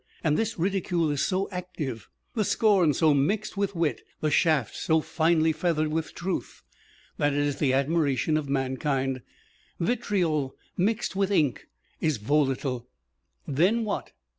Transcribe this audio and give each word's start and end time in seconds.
And 0.23 0.35
this 0.35 0.57
ridicule 0.57 1.11
is 1.11 1.21
so 1.23 1.47
active, 1.51 2.09
the 2.33 2.43
scorn 2.43 2.91
so 2.95 3.13
mixed 3.13 3.55
with 3.55 3.75
wit, 3.75 4.01
the 4.19 4.31
shafts 4.31 4.79
so 4.79 4.99
finely 4.99 5.51
feathered 5.51 5.89
with 5.89 6.15
truth, 6.15 6.63
that 7.17 7.33
it 7.33 7.39
is 7.39 7.57
the 7.57 7.73
admiration 7.73 8.35
of 8.35 8.49
mankind. 8.49 9.21
Vitriol 9.79 10.55
mixed 10.75 11.15
with 11.15 11.29
ink 11.29 11.67
is 11.99 12.17
volatile. 12.17 12.87
Then 13.47 13.83
what? 13.85 14.11